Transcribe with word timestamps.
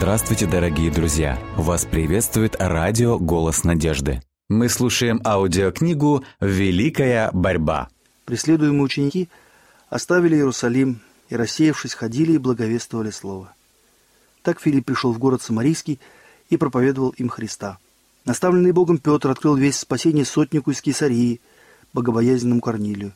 Здравствуйте, 0.00 0.46
дорогие 0.46 0.90
друзья! 0.90 1.38
Вас 1.58 1.84
приветствует 1.84 2.56
радио 2.58 3.18
«Голос 3.18 3.64
надежды». 3.64 4.22
Мы 4.48 4.70
слушаем 4.70 5.20
аудиокнигу 5.26 6.24
«Великая 6.40 7.30
борьба». 7.32 7.90
Преследуемые 8.24 8.84
ученики 8.84 9.28
оставили 9.90 10.36
Иерусалим 10.36 11.02
и, 11.28 11.36
рассеявшись, 11.36 11.92
ходили 11.92 12.32
и 12.32 12.38
благовествовали 12.38 13.10
Слово. 13.10 13.52
Так 14.40 14.58
Филипп 14.58 14.86
пришел 14.86 15.12
в 15.12 15.18
город 15.18 15.42
Самарийский 15.42 16.00
и 16.48 16.56
проповедовал 16.56 17.10
им 17.10 17.28
Христа. 17.28 17.76
Наставленный 18.24 18.72
Богом 18.72 18.96
Петр 18.96 19.28
открыл 19.28 19.54
весь 19.54 19.76
спасение 19.76 20.24
сотнику 20.24 20.70
из 20.70 20.80
Кесарии, 20.80 21.42
богобоязненному 21.92 22.62
Корнилию. 22.62 23.12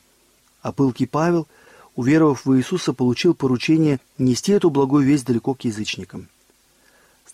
А 0.60 0.70
пылкий 0.70 1.06
Павел, 1.06 1.48
уверовав 1.94 2.44
в 2.44 2.54
Иисуса, 2.54 2.92
получил 2.92 3.32
поручение 3.32 4.00
нести 4.18 4.52
эту 4.52 4.68
благую 4.68 5.06
весть 5.06 5.24
далеко 5.24 5.54
к 5.54 5.64
язычникам 5.64 6.28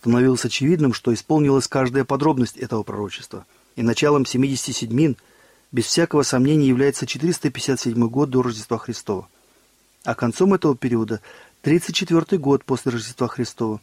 становилось 0.01 0.43
очевидным, 0.45 0.95
что 0.95 1.13
исполнилась 1.13 1.67
каждая 1.67 2.05
подробность 2.05 2.57
этого 2.57 2.81
пророчества. 2.81 3.45
И 3.75 3.83
началом 3.83 4.25
77 4.25 5.13
без 5.71 5.85
всякого 5.85 6.23
сомнения 6.23 6.67
является 6.67 7.05
457 7.05 8.07
год 8.07 8.31
до 8.31 8.41
Рождества 8.41 8.79
Христова. 8.79 9.27
А 10.03 10.15
концом 10.15 10.55
этого 10.55 10.75
периода 10.75 11.21
34 11.61 12.39
год 12.39 12.65
после 12.65 12.93
Рождества 12.93 13.27
Христова. 13.27 13.79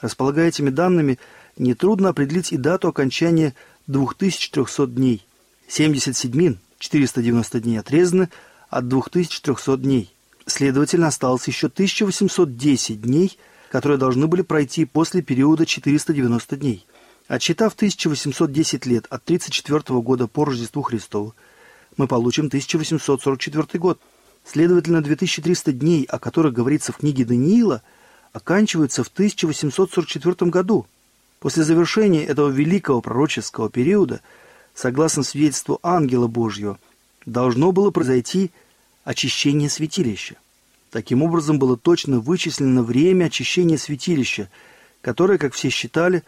Располагая 0.00 0.50
этими 0.50 0.70
данными, 0.70 1.18
нетрудно 1.56 2.10
определить 2.10 2.52
и 2.52 2.56
дату 2.56 2.86
окончания 2.86 3.52
2300 3.88 4.86
дней. 4.86 5.26
77 5.66 6.54
490 6.78 7.60
дней 7.60 7.78
отрезаны 7.78 8.28
от 8.70 8.86
2300 8.86 9.76
дней. 9.78 10.14
Следовательно, 10.46 11.08
осталось 11.08 11.48
еще 11.48 11.66
1810 11.66 13.00
дней– 13.02 13.36
которые 13.76 13.98
должны 13.98 14.26
были 14.26 14.40
пройти 14.40 14.86
после 14.86 15.20
периода 15.20 15.66
490 15.66 16.56
дней. 16.56 16.86
Отсчитав 17.28 17.74
1810 17.74 18.86
лет 18.86 19.04
от 19.10 19.22
34 19.24 20.00
года 20.00 20.26
по 20.26 20.46
Рождеству 20.46 20.80
Христову, 20.80 21.34
мы 21.98 22.06
получим 22.06 22.46
1844 22.46 23.78
год. 23.78 24.00
Следовательно, 24.46 25.02
2300 25.02 25.72
дней, 25.72 26.04
о 26.04 26.18
которых 26.18 26.54
говорится 26.54 26.94
в 26.94 26.96
книге 26.96 27.26
Даниила, 27.26 27.82
оканчиваются 28.32 29.04
в 29.04 29.08
1844 29.08 30.50
году. 30.50 30.86
После 31.38 31.62
завершения 31.62 32.24
этого 32.24 32.48
великого 32.48 33.02
пророческого 33.02 33.68
периода, 33.68 34.22
согласно 34.74 35.22
свидетельству 35.22 35.80
ангела 35.82 36.28
Божьего, 36.28 36.78
должно 37.26 37.72
было 37.72 37.90
произойти 37.90 38.52
очищение 39.04 39.68
святилища. 39.68 40.36
Таким 40.90 41.22
образом, 41.22 41.58
было 41.58 41.76
точно 41.76 42.20
вычислено 42.20 42.82
время 42.82 43.26
очищения 43.26 43.76
святилища, 43.76 44.48
которое, 45.00 45.38
как 45.38 45.54
все 45.54 45.68
считали, 45.68 46.22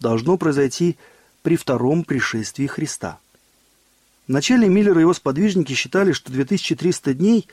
должно 0.00 0.36
произойти 0.36 0.96
при 1.42 1.56
втором 1.56 2.04
пришествии 2.04 2.66
Христа. 2.66 3.18
Вначале 4.26 4.68
Миллер 4.68 4.96
и 4.96 5.02
его 5.02 5.12
сподвижники 5.12 5.74
считали, 5.74 6.12
что 6.12 6.32
2300 6.32 7.14
дней 7.14 7.48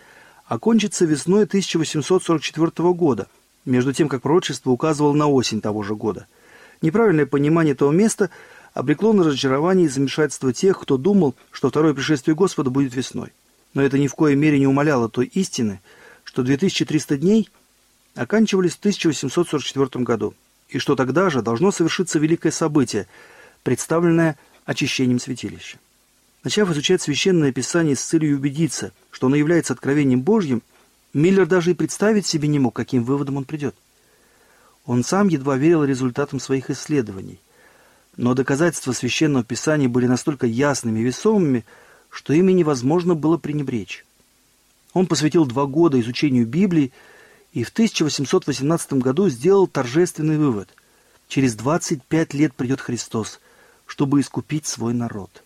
окончится 0.45 1.05
весной 1.05 1.43
1844 1.43 2.93
года, 2.93 3.27
между 3.65 3.91
тем, 3.91 4.07
как 4.07 4.21
пророчество 4.21 4.71
указывало 4.71 5.13
на 5.13 5.27
осень 5.27 5.61
того 5.61 5.83
же 5.83 5.95
года. 5.95 6.27
Неправильное 6.81 7.25
понимание 7.25 7.73
этого 7.73 7.91
места 7.91 8.29
обрекло 8.73 9.13
на 9.13 9.23
разочарование 9.23 9.87
и 9.87 9.89
замешательство 9.89 10.53
тех, 10.53 10.79
кто 10.79 10.97
думал, 10.97 11.35
что 11.51 11.69
второе 11.69 11.93
пришествие 11.93 12.35
Господа 12.35 12.69
будет 12.69 12.95
весной. 12.95 13.33
Но 13.73 13.81
это 13.81 13.97
ни 13.97 14.07
в 14.07 14.15
коей 14.15 14.35
мере 14.35 14.59
не 14.59 14.67
умаляло 14.67 15.09
той 15.09 15.25
истины– 15.25 15.81
что 16.31 16.43
2300 16.43 17.17
дней 17.17 17.49
оканчивались 18.15 18.75
в 18.75 18.79
1844 18.79 20.05
году, 20.05 20.33
и 20.69 20.77
что 20.77 20.95
тогда 20.95 21.29
же 21.29 21.41
должно 21.41 21.71
совершиться 21.71 22.19
великое 22.19 22.51
событие, 22.51 23.07
представленное 23.63 24.37
очищением 24.63 25.19
святилища. 25.19 25.77
Начав 26.45 26.71
изучать 26.71 27.01
Священное 27.01 27.51
Писание 27.51 27.97
с 27.97 28.01
целью 28.01 28.37
убедиться, 28.37 28.93
что 29.11 29.27
оно 29.27 29.35
является 29.35 29.73
откровением 29.73 30.21
Божьим, 30.21 30.61
Миллер 31.13 31.45
даже 31.45 31.71
и 31.71 31.73
представить 31.73 32.25
себе 32.25 32.47
не 32.47 32.59
мог, 32.59 32.73
каким 32.73 33.03
выводом 33.03 33.35
он 33.35 33.43
придет. 33.43 33.75
Он 34.85 35.03
сам 35.03 35.27
едва 35.27 35.57
верил 35.57 35.83
результатам 35.83 36.39
своих 36.39 36.69
исследований. 36.69 37.41
Но 38.15 38.33
доказательства 38.33 38.93
Священного 38.93 39.43
Писания 39.43 39.89
были 39.89 40.07
настолько 40.07 40.47
ясными 40.47 41.01
и 41.01 41.03
весомыми, 41.03 41.65
что 42.09 42.31
ими 42.31 42.53
невозможно 42.53 43.15
было 43.15 43.35
пренебречь. 43.35 44.05
Он 44.93 45.07
посвятил 45.07 45.45
два 45.45 45.65
года 45.65 45.99
изучению 45.99 46.45
Библии 46.45 46.91
и 47.53 47.63
в 47.63 47.69
1818 47.69 48.93
году 48.93 49.29
сделал 49.29 49.67
торжественный 49.67 50.37
вывод. 50.37 50.69
Через 51.27 51.55
25 51.55 52.33
лет 52.33 52.53
придет 52.53 52.81
Христос, 52.81 53.39
чтобы 53.85 54.19
искупить 54.19 54.65
свой 54.65 54.93
народ. 54.93 55.43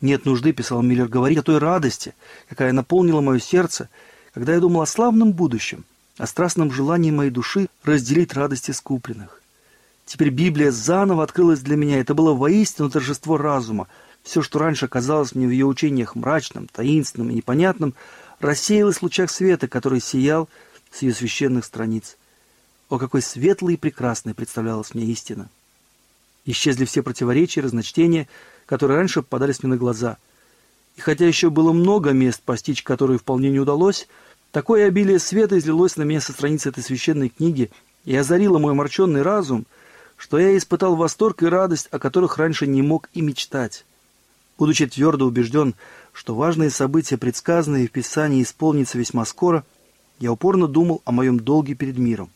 «Нет 0.00 0.24
нужды»,— 0.24 0.52
писал 0.54 0.82
Миллер,— 0.82 1.08
«говорить 1.08 1.38
о 1.38 1.42
той 1.42 1.58
радости, 1.58 2.14
какая 2.48 2.72
наполнила 2.72 3.20
мое 3.20 3.38
сердце, 3.38 3.88
когда 4.32 4.54
я 4.54 4.60
думал 4.60 4.82
о 4.82 4.86
славном 4.86 5.32
будущем, 5.32 5.84
о 6.18 6.26
страстном 6.26 6.70
желании 6.70 7.10
моей 7.10 7.30
души 7.30 7.68
разделить 7.82 8.34
радости 8.34 8.70
скупленных. 8.70 9.40
Теперь 10.06 10.30
Библия 10.30 10.70
заново 10.70 11.22
открылась 11.22 11.60
для 11.60 11.76
меня. 11.76 11.98
Это 11.98 12.14
было 12.14 12.34
воистину 12.34 12.90
торжество 12.90 13.38
разума, 13.38 13.88
все, 14.24 14.42
что 14.42 14.58
раньше 14.58 14.88
казалось 14.88 15.34
мне 15.34 15.46
в 15.46 15.50
ее 15.50 15.66
учениях 15.66 16.16
мрачным, 16.16 16.66
таинственным 16.66 17.30
и 17.30 17.34
непонятным, 17.34 17.94
рассеялось 18.40 18.96
в 18.96 19.02
лучах 19.02 19.30
света, 19.30 19.68
который 19.68 20.00
сиял 20.00 20.48
с 20.90 21.02
ее 21.02 21.12
священных 21.12 21.64
страниц. 21.64 22.16
О, 22.88 22.98
какой 22.98 23.22
светлой 23.22 23.74
и 23.74 23.76
прекрасной 23.76 24.34
представлялась 24.34 24.94
мне 24.94 25.04
истина! 25.04 25.48
Исчезли 26.46 26.86
все 26.86 27.02
противоречия, 27.02 27.60
разночтения, 27.60 28.26
которые 28.66 28.98
раньше 28.98 29.22
попадались 29.22 29.62
мне 29.62 29.72
на 29.72 29.76
глаза. 29.76 30.16
И 30.96 31.00
хотя 31.00 31.26
еще 31.26 31.50
было 31.50 31.72
много 31.72 32.10
мест, 32.10 32.40
постичь 32.42 32.82
которые 32.82 33.18
вполне 33.18 33.50
не 33.50 33.60
удалось, 33.60 34.08
такое 34.52 34.86
обилие 34.86 35.18
света 35.18 35.58
излилось 35.58 35.96
на 35.96 36.02
меня 36.02 36.20
со 36.20 36.32
страницы 36.32 36.70
этой 36.70 36.82
священной 36.82 37.28
книги 37.28 37.70
и 38.04 38.16
озарило 38.16 38.58
мой 38.58 38.72
омраченный 38.72 39.22
разум, 39.22 39.66
что 40.16 40.38
я 40.38 40.56
испытал 40.56 40.96
восторг 40.96 41.42
и 41.42 41.46
радость, 41.46 41.88
о 41.90 41.98
которых 41.98 42.38
раньше 42.38 42.66
не 42.66 42.80
мог 42.80 43.10
и 43.12 43.20
мечтать. 43.20 43.84
Будучи 44.58 44.86
твердо 44.86 45.26
убежден, 45.26 45.74
что 46.12 46.34
важные 46.34 46.70
события, 46.70 47.16
предсказанные 47.16 47.88
в 47.88 47.90
Писании, 47.90 48.42
исполнятся 48.42 48.98
весьма 48.98 49.24
скоро, 49.24 49.64
я 50.20 50.32
упорно 50.32 50.68
думал 50.68 51.02
о 51.04 51.12
моем 51.12 51.40
долге 51.40 51.74
перед 51.74 51.98
миром. 51.98 52.30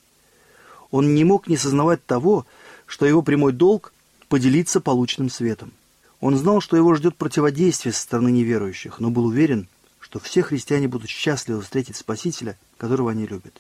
Он 0.91 1.15
не 1.15 1.25
мог 1.25 1.47
не 1.47 1.57
сознавать 1.57 2.05
того, 2.05 2.47
что 2.87 3.07
его 3.07 3.23
прямой 3.23 3.53
долг– 3.53 3.93
поделиться 4.29 4.81
полученным 4.81 5.31
светом. 5.31 5.73
Он 6.21 6.37
знал, 6.37 6.61
что 6.61 6.77
его 6.77 6.95
ждет 6.95 7.17
противодействие 7.17 7.93
со 7.93 8.03
стороны 8.03 8.31
неверующих, 8.31 8.99
но 8.99 9.11
был 9.11 9.27
уверен, 9.27 9.69
что 10.01 10.19
все 10.19 10.43
христиане 10.43 10.89
будут 10.89 11.09
счастливы 11.09 11.63
встретить 11.63 11.97
Спасителя, 11.97 12.59
которого 12.77 13.11
они 13.11 13.27
любят. 13.27 13.55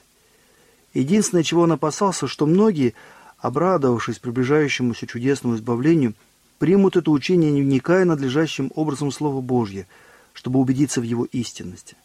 Единственное, 0.94 1.44
чего 1.44 1.62
он 1.62 1.72
опасался, 1.72 2.26
что 2.26 2.46
многие, 2.46 2.94
обрадовавшись 3.38 4.18
приближающемуся 4.18 5.06
чудесному 5.06 5.54
избавлению– 5.54 6.14
примут 6.58 6.96
это 6.96 7.10
учение, 7.10 7.50
не 7.50 7.62
вникая 7.62 8.04
надлежащим 8.04 8.70
образом 8.74 9.10
Слова 9.10 9.40
Божье, 9.40 9.86
чтобы 10.32 10.60
убедиться 10.60 11.00
в 11.00 11.04
его 11.04 11.24
истинности. 11.24 11.96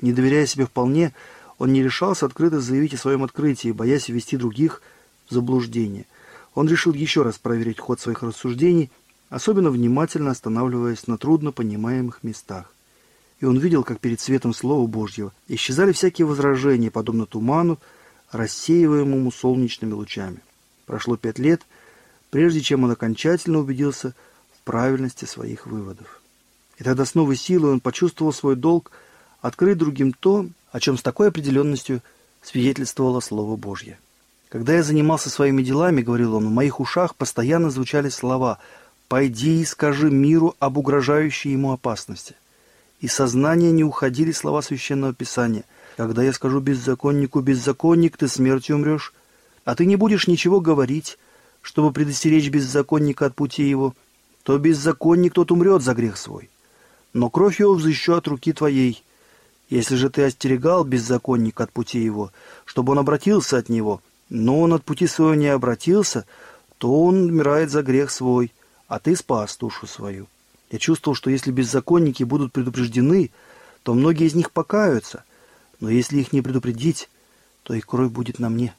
Не 0.00 0.12
доверяя 0.12 0.46
себе 0.46 0.66
вполне, 0.66 1.12
он 1.58 1.72
не 1.72 1.82
решался 1.82 2.26
открыто 2.26 2.60
заявить 2.60 2.94
о 2.94 2.98
своем 2.98 3.22
открытии, 3.22 3.72
боясь 3.72 4.08
ввести 4.08 4.36
других 4.36 4.82
в 5.28 5.34
заблуждение. 5.34 6.06
Он 6.54 6.68
решил 6.68 6.92
еще 6.92 7.22
раз 7.22 7.38
проверить 7.38 7.78
ход 7.78 8.00
своих 8.00 8.22
рассуждений, 8.22 8.90
особенно 9.30 9.70
внимательно 9.70 10.30
останавливаясь 10.30 11.06
на 11.06 11.18
трудно 11.18 11.52
понимаемых 11.52 12.22
местах. 12.22 12.72
И 13.40 13.44
он 13.44 13.58
видел, 13.58 13.84
как 13.84 14.00
перед 14.00 14.20
светом 14.20 14.54
Слова 14.54 14.86
Божьего 14.86 15.32
исчезали 15.48 15.92
всякие 15.92 16.26
возражения, 16.26 16.90
подобно 16.90 17.26
туману, 17.26 17.78
рассеиваемому 18.30 19.32
солнечными 19.32 19.92
лучами. 19.92 20.38
Прошло 20.86 21.16
пять 21.16 21.38
лет— 21.38 21.62
прежде 22.32 22.62
чем 22.62 22.82
он 22.84 22.90
окончательно 22.90 23.58
убедился 23.58 24.14
в 24.56 24.62
правильности 24.64 25.26
своих 25.26 25.66
выводов. 25.66 26.22
И 26.78 26.82
тогда 26.82 27.04
с 27.04 27.14
новой 27.14 27.36
силой 27.36 27.72
он 27.72 27.80
почувствовал 27.80 28.32
свой 28.32 28.56
долг 28.56 28.90
открыть 29.42 29.76
другим 29.76 30.14
то, 30.14 30.46
о 30.72 30.80
чем 30.80 30.96
с 30.96 31.02
такой 31.02 31.28
определенностью 31.28 32.00
свидетельствовало 32.40 33.20
Слово 33.20 33.56
Божье. 33.56 33.98
Когда 34.48 34.72
я 34.72 34.82
занимался 34.82 35.28
своими 35.28 35.62
делами, 35.62 36.00
говорил 36.00 36.34
он, 36.34 36.46
в 36.46 36.50
моих 36.50 36.80
ушах 36.80 37.14
постоянно 37.16 37.70
звучали 37.70 38.08
слова 38.08 38.58
«Пойди 39.08 39.60
и 39.60 39.64
скажи 39.66 40.10
миру 40.10 40.56
об 40.58 40.78
угрожающей 40.78 41.52
ему 41.52 41.72
опасности». 41.72 42.34
Из 43.00 43.12
сознания 43.12 43.72
не 43.72 43.84
уходили 43.84 44.32
слова 44.32 44.62
Священного 44.62 45.12
Писания. 45.12 45.64
«Когда 45.98 46.22
я 46.22 46.32
скажу 46.32 46.60
беззаконнику, 46.60 47.40
беззаконник, 47.40 48.16
ты 48.16 48.26
смертью 48.26 48.76
умрешь, 48.76 49.12
а 49.66 49.74
ты 49.74 49.84
не 49.84 49.96
будешь 49.96 50.28
ничего 50.28 50.60
говорить, 50.60 51.18
чтобы 51.62 51.92
предостеречь 51.92 52.50
беззаконника 52.50 53.26
от 53.26 53.34
пути 53.34 53.62
его, 53.62 53.94
то 54.42 54.58
беззаконник 54.58 55.32
тот 55.32 55.52
умрет 55.52 55.82
за 55.82 55.94
грех 55.94 56.18
свой. 56.18 56.50
Но 57.12 57.30
кровь 57.30 57.60
его 57.60 57.74
взыщу 57.74 58.14
от 58.14 58.26
руки 58.28 58.52
твоей. 58.52 59.02
Если 59.70 59.96
же 59.96 60.10
ты 60.10 60.24
остерегал 60.24 60.84
беззаконника 60.84 61.64
от 61.64 61.72
пути 61.72 62.00
его, 62.00 62.32
чтобы 62.64 62.92
он 62.92 62.98
обратился 62.98 63.56
от 63.56 63.68
него, 63.68 64.02
но 64.28 64.60
он 64.60 64.74
от 64.74 64.84
пути 64.84 65.06
своего 65.06 65.34
не 65.34 65.48
обратился, 65.48 66.26
то 66.78 67.02
он 67.02 67.28
умирает 67.28 67.70
за 67.70 67.82
грех 67.82 68.10
свой, 68.10 68.52
а 68.88 68.98
ты 68.98 69.14
спас 69.14 69.56
душу 69.56 69.86
свою. 69.86 70.26
Я 70.70 70.78
чувствовал, 70.78 71.14
что 71.14 71.30
если 71.30 71.52
беззаконники 71.52 72.24
будут 72.24 72.52
предупреждены, 72.52 73.30
то 73.82 73.94
многие 73.94 74.26
из 74.26 74.34
них 74.34 74.50
покаются, 74.50 75.24
но 75.80 75.90
если 75.90 76.18
их 76.20 76.32
не 76.32 76.42
предупредить, 76.42 77.08
то 77.62 77.74
их 77.74 77.86
кровь 77.86 78.10
будет 78.10 78.38
на 78.38 78.48
мне. 78.48 78.74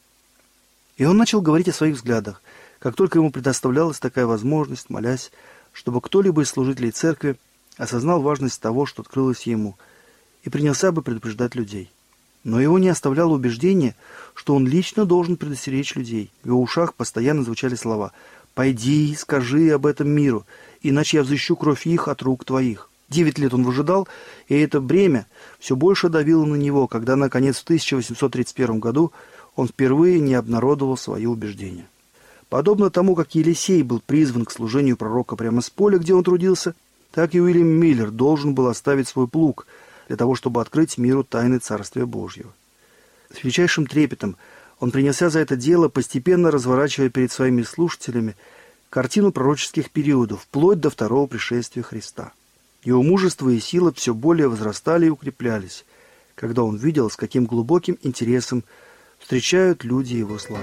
И 0.98 1.06
он 1.06 1.18
начал 1.18 1.42
говорить 1.42 1.70
о 1.70 1.74
своих 1.74 1.96
взглядах, 1.96 2.42
как 2.84 2.98
только 2.98 3.18
ему 3.18 3.32
предоставлялась 3.32 3.98
такая 3.98 4.26
возможность, 4.26 4.90
молясь, 4.90 5.32
чтобы 5.72 6.02
кто-либо 6.02 6.42
из 6.42 6.50
служителей 6.50 6.92
церкви 6.92 7.38
осознал 7.78 8.22
важность 8.22 8.60
того, 8.60 8.86
что 8.86 9.04
открылось 9.04 9.44
ему, 9.44 9.78
и 10.44 10.50
принялся 10.50 10.92
бы 10.92 11.02
предупреждать 11.02 11.56
людей. 11.56 11.90
Но 12.44 12.60
его 12.60 12.78
не 12.80 12.90
оставляло 12.90 13.36
убеждение, 13.36 13.96
что 14.34 14.54
он 14.54 14.68
лично 14.68 15.06
должен 15.06 15.38
предостеречь 15.38 15.96
людей. 15.96 16.30
В 16.44 16.48
его 16.48 16.62
ушах 16.62 16.94
постоянно 16.94 17.44
звучали 17.44 17.76
слова 17.76 18.12
«Пойди, 18.54 19.16
скажи 19.16 19.70
об 19.70 19.86
этом 19.86 20.10
миру, 20.10 20.46
иначе 20.82 21.18
я 21.18 21.24
взыщу 21.24 21.56
кровь 21.56 21.88
их 21.88 22.10
от 22.10 22.22
рук 22.22 22.44
твоих». 22.44 22.90
Девять 23.08 23.40
лет 23.40 23.54
он 23.54 23.64
выжидал, 23.64 24.10
и 24.50 24.60
это 24.60 24.82
бремя 24.82 25.26
все 25.58 25.78
больше 25.78 26.10
давило 26.10 26.44
на 26.44 26.56
него, 26.56 26.90
когда, 26.90 27.16
наконец, 27.16 27.60
в 27.60 27.64
1831 27.64 28.82
году 28.82 29.14
он 29.56 29.70
впервые 29.70 30.20
не 30.20 30.34
обнародовал 30.34 30.98
свои 30.98 31.26
убеждения. 31.28 31.88
Подобно 32.54 32.92
тому, 32.92 33.16
как 33.16 33.34
Елисей 33.34 33.82
был 33.82 34.00
призван 34.00 34.46
к 34.46 34.52
служению 34.52 34.96
пророка 34.96 35.36
прямо 35.36 35.62
с 35.62 35.72
поля, 35.72 35.98
где 35.98 36.14
он 36.14 36.24
трудился, 36.24 36.76
так 37.10 37.34
и 37.34 37.42
Уильям 37.42 37.66
Миллер 37.66 38.12
должен 38.12 38.54
был 38.54 38.68
оставить 38.68 39.08
свой 39.08 39.28
плуг 39.28 39.66
для 40.08 40.18
того, 40.18 40.36
чтобы 40.36 40.62
открыть 40.62 41.00
миру 41.00 41.24
тайны 41.24 41.58
Царствия 41.58 42.06
Божьего. 42.06 42.54
С 43.36 43.44
величайшим 43.44 43.88
трепетом 43.88 44.38
он 44.80 44.92
принялся 44.92 45.32
за 45.32 45.40
это 45.40 45.56
дело, 45.56 45.88
постепенно 45.88 46.52
разворачивая 46.52 47.10
перед 47.10 47.32
своими 47.32 47.64
слушателями 47.64 48.36
картину 48.92 49.32
пророческих 49.32 49.90
периодов, 49.90 50.44
вплоть 50.44 50.80
до 50.80 50.92
второго 50.92 51.26
пришествия 51.26 51.82
Христа. 51.82 52.34
Его 52.84 53.02
мужество 53.02 53.50
и 53.50 53.60
сила 53.60 53.92
все 53.92 54.14
более 54.14 54.48
возрастали 54.48 55.08
и 55.08 55.10
укреплялись, 55.10 55.86
когда 56.36 56.62
он 56.62 56.76
видел, 56.76 57.10
с 57.10 57.16
каким 57.16 57.48
глубоким 57.48 57.98
интересом 58.04 58.64
встречают 59.18 59.84
люди 59.84 60.14
его 60.14 60.38
слова. 60.38 60.62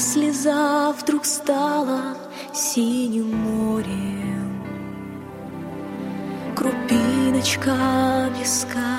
Слеза 0.00 0.92
вдруг 0.92 1.26
стала 1.26 2.16
синим 2.54 3.36
морем. 3.36 4.64
Крупиночка 6.56 8.30
песка 8.38 8.89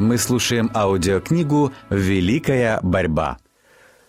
Мы 0.00 0.18
слушаем 0.18 0.72
аудиокнигу 0.74 1.72
«Великая 1.88 2.80
борьба». 2.82 3.38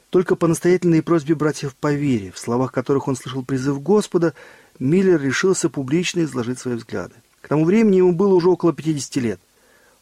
Только 0.09 0.35
по 0.35 0.47
настоятельной 0.47 1.03
просьбе 1.03 1.35
братьев 1.35 1.75
по 1.75 1.93
вере, 1.93 2.31
в 2.31 2.39
словах 2.39 2.71
которых 2.71 3.07
он 3.07 3.15
слышал 3.15 3.43
призыв 3.43 3.83
Господа, 3.83 4.33
Миллер 4.79 5.21
решился 5.21 5.69
публично 5.69 6.21
изложить 6.21 6.57
свои 6.57 6.73
взгляды. 6.73 7.13
К 7.41 7.49
тому 7.49 7.65
времени 7.65 7.97
ему 7.97 8.13
было 8.13 8.33
уже 8.33 8.49
около 8.49 8.73
50 8.73 9.15
лет. 9.17 9.39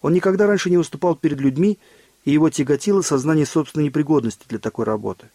Он 0.02 0.14
никогда 0.14 0.48
раньше 0.48 0.70
не 0.70 0.78
выступал 0.78 1.18
перед 1.18 1.42
людьми, 1.42 1.78
и 2.24 2.32
его 2.32 2.50
тяготило 2.50 3.02
сознание 3.02 3.46
собственной 3.46 3.88
непригодности 3.88 4.46
для 4.48 4.60
такой 4.60 4.86
работы. 4.86 5.28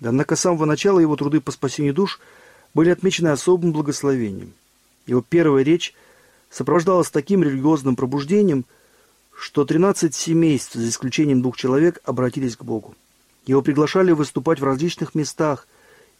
Однако 0.00 0.34
с 0.34 0.40
самого 0.40 0.64
начала 0.64 0.98
его 0.98 1.14
труды 1.14 1.42
по 1.42 1.52
спасению 1.52 1.92
душ 1.92 2.20
были 2.72 2.88
отмечены 2.88 3.28
особым 3.28 3.72
благословением. 3.72 4.54
Его 5.06 5.22
первая 5.28 5.62
речь 5.62 5.94
сопровождалась 6.48 7.10
таким 7.10 7.42
религиозным 7.42 7.96
пробуждением, 7.96 8.64
что 9.38 9.64
13 9.64 10.12
семейств, 10.12 10.74
за 10.74 10.88
исключением 10.88 11.42
двух 11.42 11.56
человек, 11.56 12.00
обратились 12.04 12.56
к 12.56 12.64
Богу. 12.64 12.96
Его 13.46 13.62
приглашали 13.62 14.10
выступать 14.10 14.58
в 14.58 14.64
различных 14.64 15.14
местах, 15.14 15.68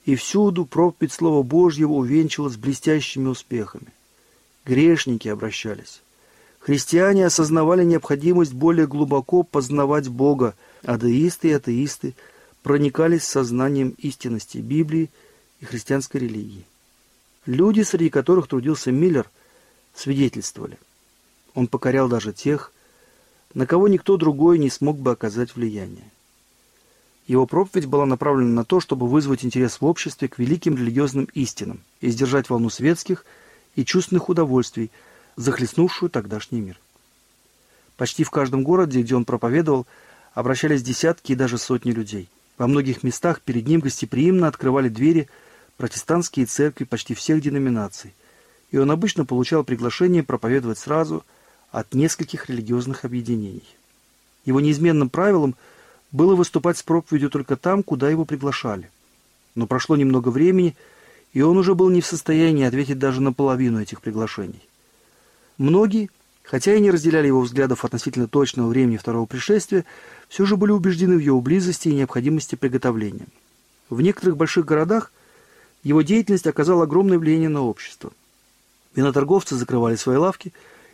и 0.05 0.15
всюду 0.15 0.65
проповедь 0.65 1.13
Слова 1.13 1.43
Божьего 1.43 1.93
увенчивалась 1.95 2.57
блестящими 2.57 3.27
успехами. 3.27 3.89
Грешники 4.65 5.27
обращались. 5.27 6.01
Христиане 6.61 7.27
осознавали 7.27 7.83
необходимость 7.83 8.53
более 8.53 8.87
глубоко 8.87 9.43
познавать 9.43 10.09
Бога, 10.09 10.55
а 10.85 10.97
деисты 10.97 11.49
и 11.49 11.53
атеисты 11.53 12.15
проникались 12.63 13.25
сознанием 13.25 13.95
истинности 13.99 14.59
Библии 14.59 15.11
и 15.61 15.65
христианской 15.65 16.21
религии. 16.21 16.65
Люди, 17.47 17.83
среди 17.83 18.11
которых 18.11 18.47
трудился 18.47 18.93
Миллер, 18.93 19.29
свидетельствовали. 19.95 20.79
Он 21.55 21.67
покорял 21.67 22.09
даже 22.09 22.33
тех, 22.33 22.73
на 23.55 23.67
кого 23.67 23.89
никто 23.89 24.17
другой 24.17 24.59
не 24.59 24.71
смог 24.71 24.99
бы 24.99 25.13
оказать 25.13 25.55
влияние. 25.57 26.11
Его 27.27 27.47
проповедь 27.47 27.87
была 27.87 28.07
направлена 28.07 28.51
на 28.51 28.65
то, 28.65 28.81
чтобы 28.81 29.07
вызвать 29.07 29.45
интерес 29.45 29.81
в 29.81 29.85
обществе 29.85 30.29
к 30.29 30.39
великим 30.39 30.77
религиозным 30.77 31.29
истинам 31.35 31.81
и 32.01 32.09
сдержать 32.11 32.49
волну 32.49 32.71
светских 32.71 33.25
и 33.77 33.85
чувственных 33.85 34.31
удовольствий, 34.31 34.91
захлестнувшую 35.37 36.09
тогдашний 36.09 36.61
мир. 36.61 36.81
Почти 37.97 38.25
в 38.25 38.31
каждом 38.31 38.63
городе, 38.63 39.03
где 39.03 39.15
он 39.15 39.25
проповедовал, 39.25 39.87
обращались 40.33 40.83
десятки 40.83 41.33
и 41.33 41.35
даже 41.35 41.59
сотни 41.59 41.91
людей. 41.91 42.29
Во 42.57 42.67
многих 42.67 43.03
местах 43.03 43.43
перед 43.43 43.67
ним 43.67 43.81
гостеприимно 43.81 44.49
открывали 44.49 44.89
двери 44.89 45.29
протестантские 45.77 46.47
церкви 46.47 46.85
почти 46.85 47.15
всех 47.15 47.41
деноминаций, 47.43 48.15
и 48.71 48.79
он 48.79 48.91
обычно 48.91 49.25
получал 49.25 49.65
приглашение 49.65 50.23
проповедовать 50.23 50.79
сразу 50.79 51.25
от 51.71 51.95
нескольких 51.95 52.49
религиозных 52.49 53.05
объединений. 53.05 53.65
Его 54.45 54.61
неизменным 54.61 55.09
правилом– 55.11 55.55
было 56.13 56.35
выступать 56.35 56.79
с 56.79 56.83
проповедью 56.83 57.31
только 57.31 57.57
там, 57.57 57.83
куда 57.83 58.09
его 58.11 58.25
приглашали. 58.25 58.91
Но 59.55 59.67
прошло 59.67 59.97
немного 59.97 60.29
времени, 60.29 60.77
и 61.33 61.43
он 61.43 61.59
уже 61.59 61.75
был 61.75 61.91
не 61.91 62.01
в 62.01 62.07
состоянии 62.07 62.65
ответить 62.65 62.99
даже 62.99 63.21
на 63.21 63.33
половину 63.33 63.81
этих 63.81 64.01
приглашений. 64.01 64.63
Многие, 65.59 66.11
хотя 66.43 66.75
и 66.75 66.81
не 66.81 66.91
разделяли 66.91 67.27
его 67.27 67.41
взглядов 67.41 67.85
относительно 67.85 68.29
точного 68.29 68.69
времени 68.69 68.97
второго 68.97 69.27
пришествия, 69.27 69.85
все 70.29 70.47
же 70.47 70.57
были 70.57 70.71
убеждены 70.71 71.17
в 71.17 71.21
его 71.21 71.41
близости 71.41 71.89
и 71.89 71.95
необходимости 71.95 72.55
приготовления. 72.55 73.27
В 73.91 74.01
некоторых 74.01 74.37
больших 74.37 74.65
городах 74.65 75.13
его 75.83 76.03
деятельность 76.03 76.47
оказала 76.47 76.85
огромное 76.85 77.19
влияние 77.19 77.49
на 77.49 77.63
общество. 77.63 78.13
Виноторговцы 78.95 79.57
закрывали 79.57 79.97
свои 79.97 80.17
лавки 80.17 80.53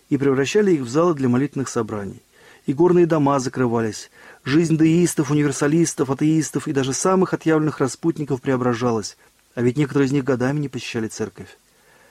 и 0.09 0.17
превращали 0.17 0.73
их 0.73 0.83
в 0.83 0.89
залы 0.89 1.15
для 1.15 1.29
молитвенных 1.29 1.69
собраний. 1.69 2.21
И 2.67 2.73
горные 2.73 3.07
дома 3.07 3.39
закрывались, 3.41 4.11
Жизнь 4.45 4.77
деистов, 4.77 5.31
универсалистов, 5.31 6.11
атеистов 6.11 6.69
и 6.69 6.73
даже 6.73 6.93
самых 6.93 7.33
отъявленных 7.33 7.81
распутников 7.81 8.43
преображалась, 8.43 9.17
а 9.55 9.63
ведь 9.63 9.79
некоторые 9.79 10.09
из 10.09 10.13
них 10.13 10.23
годами 10.23 10.61
не 10.61 10.69
посещали 10.69 11.09
церковь. 11.09 11.57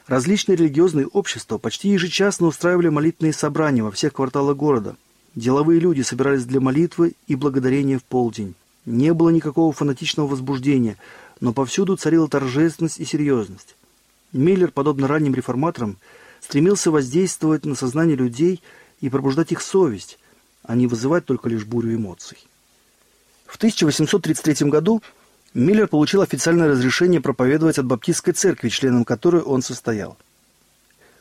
Различные 0.07 0.55
религиозные 0.55 1.05
общества 1.05 1.59
почти 1.59 1.89
ежечасно 1.89 2.47
устраивали 2.47 2.89
молитвенные 2.89 3.33
собрания 3.33 3.83
во 3.83 3.91
всех 3.91 4.13
кварталах 4.13 4.57
города. 4.57 4.95
Деловые 5.35 5.79
люди 5.79 6.01
собирались 6.01 6.45
для 6.45 6.59
молитвы 6.59 7.13
и 7.27 7.35
благодарения 7.35 7.99
в 7.99 8.03
полдень. 8.03 8.55
Не 8.87 9.13
было 9.13 9.29
никакого 9.29 9.71
фанатичного 9.71 10.27
возбуждения, 10.27 10.97
но 11.39 11.53
повсюду 11.53 11.97
царила 11.97 12.27
торжественность 12.27 12.99
и 12.99 13.05
серьезность. 13.05 13.75
Миллер, 14.31 14.71
подобно 14.71 15.07
ранним 15.07 15.35
реформаторам, 15.35 15.97
стремился 16.43 16.91
воздействовать 16.91 17.65
на 17.65 17.73
сознание 17.73 18.17
людей 18.17 18.61
и 18.99 19.09
пробуждать 19.09 19.53
их 19.53 19.61
совесть, 19.61 20.19
а 20.63 20.75
не 20.75 20.87
вызывать 20.87 21.25
только 21.25 21.47
лишь 21.47 21.63
бурю 21.63 21.95
эмоций. 21.95 22.37
В 23.45 23.55
1833 23.55 24.69
году 24.69 25.01
Миллер 25.53 25.87
получил 25.87 26.21
официальное 26.21 26.69
разрешение 26.69 27.21
проповедовать 27.21 27.77
от 27.77 27.85
Баптистской 27.85 28.33
церкви, 28.33 28.69
членом 28.69 29.05
которой 29.05 29.41
он 29.41 29.61
состоял. 29.61 30.17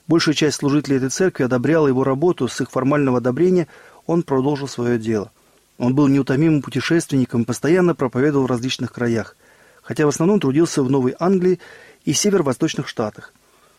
Большая 0.09 0.35
часть 0.35 0.57
служителей 0.57 0.97
этой 0.97 1.11
церкви 1.11 1.45
одобряла 1.45 1.87
его 1.87 2.02
работу, 2.02 2.49
с 2.49 2.61
их 2.61 2.71
формального 2.71 3.19
одобрения 3.19 3.69
он 4.07 4.25
продолжил 4.25 4.67
свое 4.67 4.99
дело. 4.99 5.31
Он 5.79 5.95
был 5.95 6.09
неутомимым 6.09 6.62
путешественником, 6.62 7.45
постоянно 7.45 7.95
проповедовал 7.95 8.47
в 8.47 8.50
различных 8.50 8.93
краях, 8.93 9.37
хотя 9.83 10.07
в 10.07 10.09
основном 10.09 10.41
трудился 10.41 10.83
в 10.83 10.91
Новой 10.91 11.14
Англии 11.21 11.61
и 12.05 12.12
северо-восточных 12.12 12.88
штатах. 12.88 13.33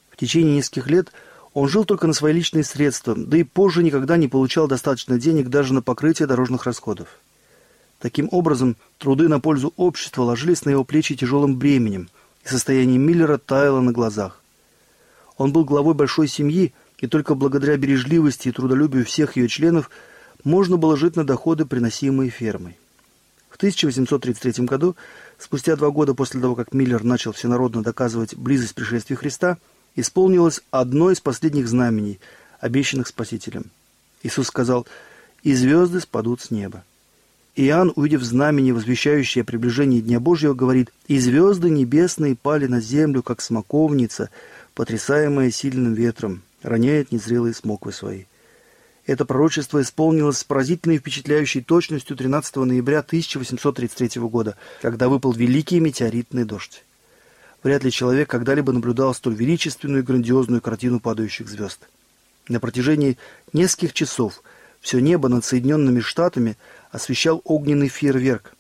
В 0.10 0.16
течение 0.16 0.56
нескольких 0.56 0.88
лет– 0.88 1.12
он 1.54 1.68
жил 1.68 1.86
только 1.86 2.08
на 2.08 2.14
свои 2.14 2.34
личные 2.34 2.64
средства, 2.64 3.14
да 3.16 3.38
и 3.38 3.44
позже 3.44 3.84
никогда 3.84 4.18
не 4.18 4.28
получал 4.28 4.68
достаточно 4.68 5.20
денег 5.20 5.50
даже 5.50 5.74
на 5.74 5.82
покрытие 5.82 6.28
дорожных 6.28 6.66
расходов. 6.66 7.08
Таким 8.00 8.28
образом, 8.32 8.76
труды 8.98 9.30
на 9.30 9.40
пользу 9.40 9.74
общества 9.78 10.24
ложились 10.24 10.66
на 10.66 10.72
его 10.72 10.84
плечи 10.84 11.16
тяжелым 11.16 11.56
бременем, 11.56 12.10
и 12.44 12.48
состояние 12.48 12.98
Миллера 12.98 13.38
таяло 13.38 13.82
на 13.82 13.92
глазах. 13.92 14.42
Он 15.38 15.54
был 15.54 15.64
главой 15.64 15.94
большой 15.94 16.28
семьи, 16.28 16.74
и 16.98 17.08
только 17.08 17.36
благодаря 17.36 17.78
бережливости 17.78 18.50
и 18.50 18.52
трудолюбию 18.52 19.06
всех 19.06 19.38
ее 19.38 19.48
членов 19.48 19.90
можно 20.44 20.78
было 20.78 20.98
жить 20.98 21.16
на 21.16 21.26
доходы, 21.26 21.66
приносимые 21.66 22.30
фермой. 22.30 22.78
В 23.50 23.56
1833 23.58 24.66
году, 24.66 24.96
спустя 25.38 25.76
два 25.76 25.92
года 25.92 26.14
после 26.16 26.42
того, 26.42 26.56
как 26.56 26.74
Миллер 26.74 27.04
начал 27.04 27.32
всенародно 27.32 27.84
доказывать 27.84 28.36
близость 28.36 28.74
пришествия 28.74 29.16
Христа, 29.16 29.58
исполнилось 29.96 30.62
одно 30.72 31.12
из 31.12 31.22
последних 31.22 31.68
знамений, 31.68 32.20
обещанных 32.60 33.08
Спасителем. 33.08 33.72
Иисус 34.24 34.48
сказал, 34.48 34.88
«И 35.44 35.54
звезды 35.54 36.00
спадут 36.00 36.42
с 36.42 36.52
неба». 36.52 36.84
Иоанн, 37.56 37.94
увидев 37.96 38.24
знамение, 38.24 38.74
возвещающее 38.74 39.44
приближение 39.44 40.02
Дня 40.02 40.20
Божьего, 40.20 40.54
говорит, 40.54 40.92
«И 41.08 41.20
звезды 41.20 41.70
небесные 41.70 42.36
пали 42.36 42.66
на 42.66 42.82
землю, 42.82 43.22
как 43.22 43.42
смоковница, 43.42 44.30
потрясаемая 44.74 45.52
сильным 45.52 45.94
ветром, 45.94 46.42
роняет 46.64 47.12
незрелые 47.12 47.54
смоквы 47.54 47.92
свои». 47.92 48.24
Это 49.06 49.26
пророчество 49.26 49.82
исполнилось 49.82 50.40
с 50.40 50.44
поразительной 50.44 50.96
и 50.96 51.00
впечатляющей 51.00 51.62
точностью 51.62 52.16
13 52.16 52.56
ноября 52.56 53.00
1833 53.00 54.22
года, 54.22 54.56
когда 54.82 55.10
выпал 55.10 55.34
великий 55.34 55.80
метеоритный 55.82 56.46
дождь. 56.46 56.84
Вряд 57.64 57.86
ли 57.86 57.92
человек 57.92 58.30
когда-либо 58.30 58.74
наблюдал 58.74 59.14
столь 59.14 59.36
величественную 59.36 60.04
и 60.04 60.06
грандиозную 60.06 60.62
картину 60.62 61.00
падающих 61.00 61.48
звезд. 61.48 61.80
На 62.50 62.60
протяжении 62.60 63.18
нескольких 63.54 63.94
часов 63.94 64.44
все 64.82 65.00
небо 65.00 65.30
над 65.30 65.46
Соединенными 65.46 66.02
Штатами 66.02 66.58
освещал 66.92 67.42
огненный 67.46 67.88
фейерверк. 67.88 68.54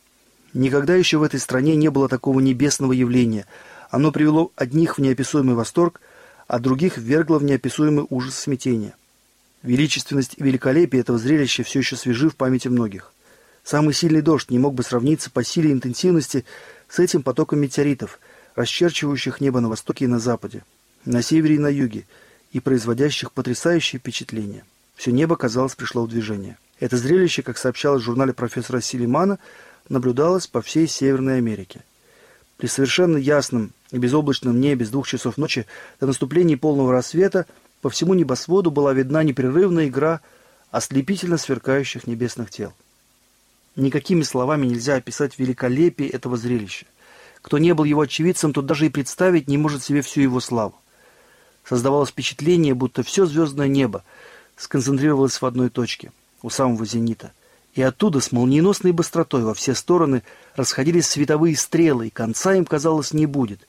Никогда 0.53 0.95
еще 0.95 1.17
в 1.17 1.23
этой 1.23 1.41
стране 1.41 1.75
не 1.75 1.89
было 1.89 2.07
такого 2.07 2.39
небесного 2.39 2.93
явления. 2.93 3.45
Оно 3.89 4.11
привело 4.13 4.53
одних 4.55 4.97
в 4.97 5.01
неописуемый 5.01 5.55
восторг, 5.55 5.99
а 6.47 6.59
других 6.59 6.97
ввергло 6.97 7.39
в 7.39 7.43
неописуемый 7.43 8.05
ужас 8.09 8.35
смятения. 8.35 8.95
Величественность 9.63 10.35
и 10.37 10.43
великолепие 10.43 11.01
этого 11.01 11.17
зрелища 11.17 11.63
все 11.63 11.79
еще 11.79 11.97
свежи 11.97 12.29
в 12.29 12.37
памяти 12.37 12.69
многих. 12.69 13.11
Самый 13.65 13.93
сильный 13.93 14.21
дождь 14.21 14.49
не 14.49 14.59
мог 14.59 14.75
бы 14.75 14.83
сравниться 14.83 15.29
по 15.29 15.43
силе 15.43 15.71
и 15.71 15.73
интенсивности 15.73 16.45
с 16.87 16.99
этим 16.99 17.21
потоком 17.21 17.59
метеоритов– 17.59 18.21
расчерчивающих 18.55 19.41
небо 19.41 19.59
на 19.59 19.69
востоке 19.69 20.05
и 20.05 20.07
на 20.07 20.19
западе, 20.19 20.63
на 21.05 21.21
севере 21.21 21.55
и 21.55 21.59
на 21.59 21.67
юге, 21.67 22.05
и 22.51 22.59
производящих 22.59 23.31
потрясающее 23.31 23.99
впечатление. 23.99 24.63
Все 24.95 25.11
небо, 25.11 25.35
казалось, 25.35 25.75
пришло 25.75 26.05
в 26.05 26.09
движение. 26.09 26.57
Это 26.79 26.97
зрелище, 26.97 27.41
как 27.41 27.57
сообщалось 27.57 28.01
в 28.01 28.05
журнале 28.05 28.33
профессора 28.33 28.81
Силимана, 28.81 29.39
наблюдалось 29.89 30.47
по 30.47 30.61
всей 30.61 30.87
Северной 30.87 31.37
Америке. 31.37 31.81
При 32.57 32.67
совершенно 32.67 33.17
ясном 33.17 33.71
и 33.91 33.97
безоблачном 33.97 34.59
небе 34.59 34.85
с 34.85 34.89
двух 34.89 35.07
часов 35.07 35.37
ночи 35.37 35.65
до 35.99 36.07
наступления 36.07 36.57
полного 36.57 36.91
рассвета 36.91 37.45
по 37.81 37.89
всему 37.89 38.13
небосводу 38.13 38.71
была 38.71 38.93
видна 38.93 39.23
непрерывная 39.23 39.87
игра 39.87 40.21
ослепительно 40.71 41.37
сверкающих 41.37 42.07
небесных 42.07 42.49
тел. 42.49 42.73
Никакими 43.75 44.21
словами 44.21 44.67
нельзя 44.67 44.95
описать 44.95 45.37
великолепие 45.39 46.09
этого 46.09 46.37
зрелища. 46.37 46.85
Кто 47.43 47.57
не 47.57 47.73
был 47.73 47.83
его 47.83 48.01
очевидцем, 48.01 48.53
тот 48.53 48.65
даже 48.65 48.87
и 48.87 48.89
представить 48.89 49.49
не 49.49 49.57
может 49.57 49.83
себе 49.83 50.01
всю 50.01 50.21
его 50.21 50.39
славу. 50.39 50.73
Создавалось 51.65 52.09
впечатление, 52.09 52.73
будто 52.73 53.03
все 53.03 53.25
звездное 53.25 53.67
небо 53.67 54.03
сконцентрировалось 54.55 55.39
в 55.39 55.45
одной 55.45 55.69
точке. 55.69 56.11
у 56.41 56.49
самого 56.49 56.85
зенита. 56.85 57.31
И 57.73 57.81
оттуда 57.81 58.19
с 58.19 58.31
молниеносной 58.31 58.91
быстротой 58.91 59.43
во 59.43 59.53
все 59.53 59.75
стороны 59.75 60.23
расходились 60.55 61.07
световые 61.07 61.55
стрелы, 61.55 62.07
и 62.07 62.11
конца 62.11 62.53
им, 62.53 62.65
казалось, 62.65 63.13
не 63.13 63.25
будет. 63.25 63.67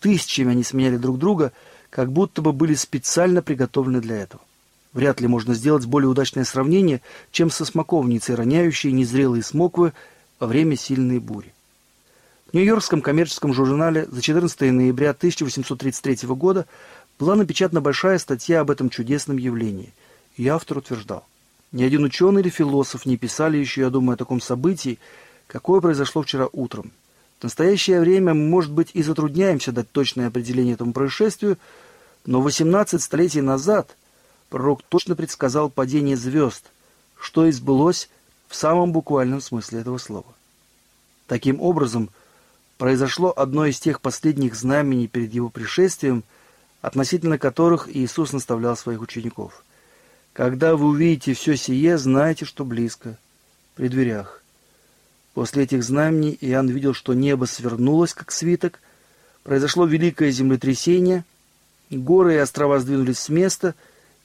Тысячами 0.00 0.50
они 0.52 0.64
сменяли 0.64 0.96
друг 0.96 1.18
друга, 1.18 1.52
как 1.90 2.12
будто 2.12 2.42
бы 2.42 2.52
были 2.52 2.74
специально 2.74 3.42
приготовлены 3.42 4.00
для 4.00 4.16
этого. 4.16 4.42
Вряд 4.92 5.20
ли 5.20 5.28
можно 5.28 5.54
сделать 5.54 5.86
более 5.86 6.08
удачное 6.08 6.44
сравнение, 6.44 7.00
чем 7.30 7.50
со 7.50 7.64
смоковницей, 7.64 8.34
роняющей 8.34 8.92
незрелые 8.92 9.42
смоквы 9.42 9.92
во 10.40 10.46
время 10.46 10.76
сильной 10.76 11.20
бури. 11.20 11.53
Нью-Йоркском 12.54 13.02
коммерческом 13.02 13.52
журнале 13.52 14.06
за 14.08 14.22
14 14.22 14.60
ноября 14.70 15.10
1833 15.10 16.28
года 16.36 16.66
была 17.18 17.34
напечатана 17.34 17.80
большая 17.80 18.16
статья 18.18 18.60
об 18.60 18.70
этом 18.70 18.90
чудесном 18.90 19.38
явлении. 19.38 19.92
И 20.36 20.46
автор 20.46 20.78
утверждал, 20.78 21.26
ни 21.72 21.82
один 21.82 22.04
ученый 22.04 22.42
или 22.42 22.50
философ 22.50 23.06
не 23.06 23.16
писали 23.16 23.56
еще, 23.56 23.80
я 23.80 23.90
думаю, 23.90 24.14
о 24.14 24.16
таком 24.16 24.40
событии, 24.40 25.00
какое 25.48 25.80
произошло 25.80 26.22
вчера 26.22 26.48
утром. 26.52 26.92
В 27.40 27.42
настоящее 27.42 27.98
время 27.98 28.34
мы, 28.34 28.48
может 28.48 28.70
быть, 28.70 28.90
и 28.94 29.02
затрудняемся 29.02 29.72
дать 29.72 29.90
точное 29.90 30.28
определение 30.28 30.74
этому 30.74 30.92
происшествию, 30.92 31.58
но 32.24 32.40
18 32.40 33.02
столетий 33.02 33.40
назад 33.40 33.96
пророк 34.48 34.84
точно 34.88 35.16
предсказал 35.16 35.70
падение 35.70 36.16
звезд, 36.16 36.70
что 37.18 37.46
и 37.46 37.50
сбылось 37.50 38.08
в 38.46 38.54
самом 38.54 38.92
буквальном 38.92 39.40
смысле 39.40 39.80
этого 39.80 39.98
слова. 39.98 40.32
Таким 41.26 41.60
образом, 41.60 42.10
произошло 42.84 43.32
одно 43.34 43.64
из 43.64 43.80
тех 43.80 44.02
последних 44.02 44.54
знамений 44.54 45.08
перед 45.08 45.32
его 45.32 45.48
пришествием, 45.48 46.22
относительно 46.82 47.38
которых 47.38 47.88
Иисус 47.88 48.34
наставлял 48.34 48.76
своих 48.76 49.00
учеников. 49.00 49.64
Когда 50.34 50.76
вы 50.76 50.88
увидите 50.88 51.32
все 51.32 51.56
сие, 51.56 51.96
знайте, 51.96 52.44
что 52.44 52.62
близко, 52.66 53.16
при 53.74 53.88
дверях. 53.88 54.42
После 55.32 55.62
этих 55.62 55.82
знамений 55.82 56.36
Иоанн 56.42 56.68
видел, 56.68 56.92
что 56.92 57.14
небо 57.14 57.46
свернулось, 57.46 58.12
как 58.12 58.30
свиток, 58.30 58.80
произошло 59.44 59.86
великое 59.86 60.30
землетрясение, 60.30 61.24
горы 61.88 62.34
и 62.34 62.36
острова 62.36 62.80
сдвинулись 62.80 63.18
с 63.18 63.30
места, 63.30 63.74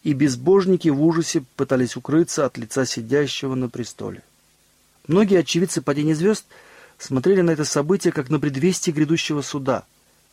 и 0.04 0.12
безбожники 0.12 0.90
в 0.90 1.02
ужасе 1.02 1.46
пытались 1.56 1.96
укрыться 1.96 2.46
от 2.46 2.58
лица 2.58 2.86
сидящего 2.86 3.56
на 3.56 3.70
престоле. 3.70 4.22
Многие 5.08 5.40
очевидцы 5.40 5.82
падения 5.82 6.14
звезд– 6.14 6.44
смотрели 7.00 7.42
на 7.42 7.52
это 7.52 7.66
событие 7.66 8.14
как 8.14 8.30
на 8.30 8.40
предвестие 8.40 8.94
грядущего 8.94 9.42
суда, 9.42 9.86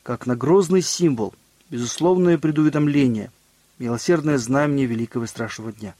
как 0.02 0.26
на 0.26 0.36
грозный 0.36 0.82
символ, 0.82 1.32
безусловное 1.70 2.38
предуведомление, 2.38 3.30
милосердное 3.78 4.36
знамение 4.36 4.86
великого 4.86 5.24
и 5.24 5.28
страшного 5.28 5.72
дня. 5.72 5.94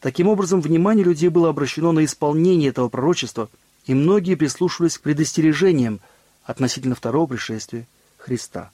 Таким 0.00 0.28
образом, 0.28 0.60
внимание 0.60 1.04
людей 1.04 1.28
было 1.28 1.50
обращено 1.50 1.92
на 1.92 2.04
исполнение 2.04 2.70
этого 2.70 2.88
пророчества, 2.88 3.48
и 3.86 3.94
многие 3.94 4.34
прислушивались 4.34 4.98
к 4.98 5.02
предостережениям 5.02 6.00
относительно 6.44 6.94
второго 6.94 7.26
пришествия 7.26 7.86
Христа. 8.18 8.70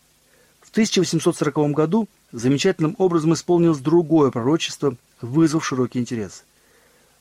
В 0.60 0.70
1840 0.70 1.72
году 1.72 2.08
замечательным 2.32 2.94
образом 2.98 3.34
исполнилось 3.34 3.78
другое 3.78 4.30
пророчество, 4.30 4.96
вызвав 5.20 5.66
широкий 5.66 5.98
интерес. 5.98 6.44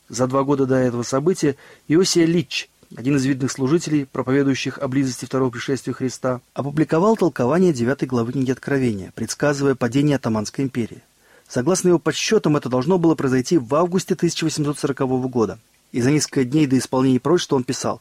За 0.08 0.26
два 0.26 0.44
года 0.44 0.66
до 0.66 0.76
этого 0.76 1.02
события 1.02 1.56
Иосия 1.88 2.24
Лич– 2.24 2.68
один 2.96 3.16
из 3.16 3.24
видных 3.24 3.52
служителей, 3.52 4.06
проповедующих 4.06 4.78
о 4.78 4.88
близости 4.88 5.24
второго 5.24 5.50
пришествия 5.50 5.94
Христа, 5.94 6.40
опубликовал 6.54 7.16
толкование 7.16 7.72
9 7.72 8.06
главы 8.06 8.32
книги 8.32 8.50
Откровения, 8.50 9.12
предсказывая 9.14 9.76
падение 9.76 10.16
Атаманской 10.16 10.64
империи. 10.64 11.02
Согласно 11.48 11.88
его 11.88 11.98
подсчетам, 11.98 12.56
это 12.56 12.68
должно 12.68 12.98
было 12.98 13.14
произойти 13.14 13.58
в 13.58 13.74
августе 13.74 14.14
1840 14.14 14.98
года. 15.30 15.58
И 15.92 16.00
за 16.00 16.10
несколько 16.10 16.44
дней 16.44 16.66
до 16.66 16.78
исполнения 16.78 17.20
пророчества 17.20 17.56
он 17.56 17.64
писал, 17.64 18.00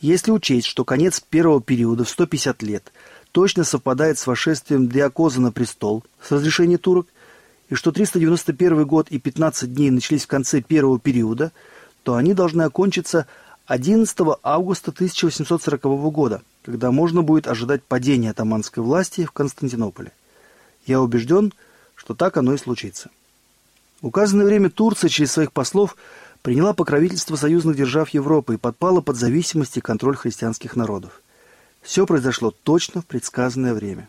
«Если 0.00 0.30
учесть, 0.30 0.66
что 0.66 0.84
конец 0.84 1.20
первого 1.20 1.60
периода 1.60 2.04
в 2.04 2.10
150 2.10 2.62
лет 2.62 2.92
точно 3.32 3.64
совпадает 3.64 4.18
с 4.18 4.26
вошествием 4.26 4.88
Диакоза 4.88 5.40
на 5.40 5.52
престол 5.52 6.04
с 6.20 6.30
разрешения 6.32 6.78
турок, 6.78 7.06
и 7.68 7.74
что 7.74 7.92
391 7.92 8.84
год 8.84 9.08
и 9.08 9.18
15 9.18 9.72
дней 9.72 9.90
начались 9.90 10.24
в 10.24 10.28
конце 10.28 10.60
первого 10.60 10.98
периода, 10.98 11.52
то 12.04 12.14
они 12.14 12.34
должны 12.34 12.62
окончиться 12.62 13.26
11 13.66 14.16
августа 14.44 14.92
1840 14.92 15.82
года, 16.12 16.42
когда 16.64 16.92
можно 16.92 17.22
будет 17.22 17.48
ожидать 17.48 17.82
падения 17.82 18.30
атаманской 18.30 18.82
власти 18.82 19.24
в 19.24 19.32
Константинополе. 19.32 20.12
Я 20.86 21.00
убежден, 21.00 21.52
что 21.96 22.14
так 22.14 22.36
оно 22.36 22.54
и 22.54 22.58
случится. 22.58 23.10
В 24.00 24.06
указанное 24.06 24.46
время 24.46 24.70
Турция 24.70 25.08
через 25.08 25.32
своих 25.32 25.52
послов 25.52 25.96
приняла 26.42 26.74
покровительство 26.74 27.34
союзных 27.34 27.76
держав 27.76 28.10
Европы 28.10 28.54
и 28.54 28.58
подпала 28.58 29.00
под 29.00 29.16
зависимость 29.16 29.76
и 29.78 29.80
контроль 29.80 30.16
христианских 30.16 30.76
народов. 30.76 31.20
Все 31.82 32.06
произошло 32.06 32.52
точно 32.52 33.02
в 33.02 33.06
предсказанное 33.06 33.74
время. 33.74 34.08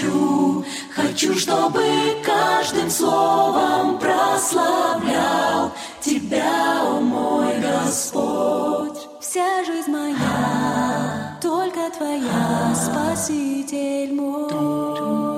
хочу. 0.00 0.64
Хочу, 0.94 1.34
чтобы 1.34 1.82
каждым 2.24 2.90
словом 2.90 3.98
прославлял 3.98 5.72
Тебя, 6.00 6.82
о 6.82 7.00
мой 7.00 7.60
Господь. 7.60 8.98
Вся 9.20 9.64
жизнь 9.64 9.90
моя, 9.90 11.38
только 11.40 11.90
Твоя, 11.96 12.74
Спаситель 12.74 14.14
мой. 14.14 15.29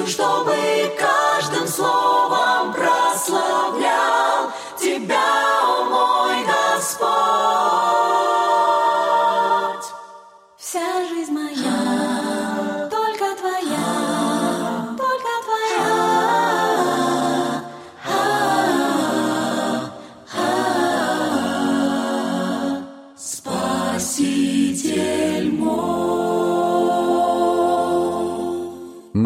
Самим 0.00 0.06
собой, 0.06 0.54
быть 0.54 0.79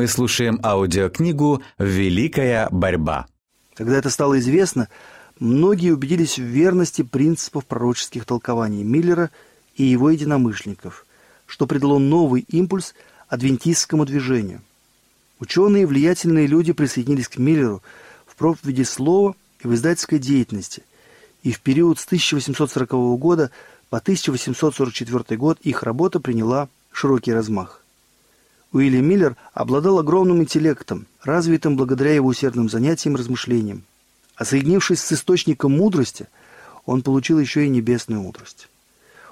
Слушаем 0.06 0.60
аудиокнигу 0.62 1.62
«Великая 1.78 2.68
борьба». 2.70 3.26
Когда 3.74 3.96
это 3.96 4.10
стало 4.10 4.38
известно, 4.38 4.88
многие 5.38 5.92
убедились 5.92 6.38
в 6.38 6.42
верности 6.42 7.02
принципов 7.02 7.64
пророческих 7.64 8.24
толкований 8.24 8.82
Миллера 8.82 9.30
и 9.76 9.84
его 9.84 10.10
единомышленников, 10.10 11.06
что 11.46 11.66
придало 11.66 11.98
новый 11.98 12.44
импульс 12.48 12.94
адвентистскому 13.28 14.04
движению. 14.04 14.60
Ученые 15.40 15.84
и 15.84 15.86
влиятельные 15.86 16.46
люди 16.46 16.72
присоединились 16.72 17.28
к 17.28 17.38
Миллеру 17.38 17.82
в 18.26 18.36
проповеди 18.36 18.82
слова 18.82 19.34
и 19.60 19.66
в 19.66 19.74
издательской 19.74 20.18
деятельности, 20.18 20.82
и 21.42 21.52
в 21.52 21.60
период 21.60 21.98
с 21.98 22.06
1840 22.06 22.90
года 23.18 23.50
по 23.90 23.98
1844 23.98 25.38
год 25.38 25.58
их 25.62 25.82
работа 25.82 26.20
приняла 26.20 26.68
широкий 26.92 27.32
размах. 27.32 27.83
Уильям 28.74 29.06
Миллер 29.06 29.36
обладал 29.52 30.00
огромным 30.00 30.42
интеллектом, 30.42 31.06
развитым 31.22 31.76
благодаря 31.76 32.12
его 32.12 32.26
усердным 32.26 32.68
занятиям 32.68 33.14
и 33.14 33.18
размышлениям. 33.18 33.84
А 34.34 34.44
соединившись 34.44 35.00
с 35.00 35.12
источником 35.12 35.76
мудрости, 35.76 36.26
он 36.84 37.02
получил 37.02 37.38
еще 37.38 37.64
и 37.64 37.68
небесную 37.68 38.20
мудрость. 38.20 38.68